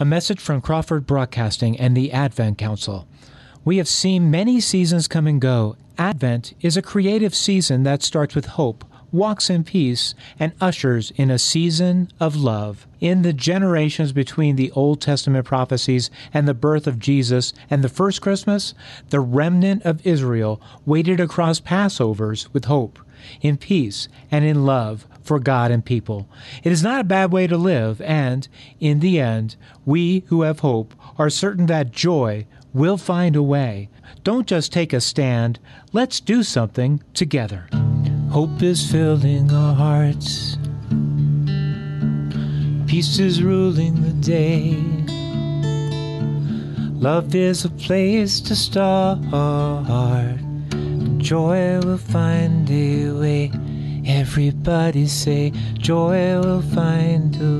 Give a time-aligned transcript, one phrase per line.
[0.00, 3.06] A message from Crawford Broadcasting and the Advent Council.
[3.64, 5.76] We have seen many seasons come and go.
[5.96, 11.30] Advent is a creative season that starts with hope, walks in peace, and ushers in
[11.30, 12.88] a season of love.
[12.98, 17.88] In the generations between the Old Testament prophecies and the birth of Jesus and the
[17.88, 18.74] first Christmas,
[19.10, 22.98] the remnant of Israel waited across Passovers with hope,
[23.40, 26.28] in peace, and in love for God and people.
[26.62, 28.46] It is not a bad way to live, and,
[28.78, 33.88] in the end, we who have hope are certain that joy will find a way.
[34.22, 35.58] Don't just take a stand,
[35.92, 37.68] let's do something together.
[38.30, 40.58] Hope is filling our hearts,
[42.86, 44.76] peace is ruling the day.
[47.00, 49.20] Love is a place to start,
[51.18, 53.52] joy will find a way.
[54.36, 57.53] Everybody say, joy will find a.